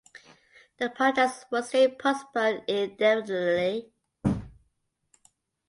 [0.79, 3.91] The projects were soon postponed indefinitely.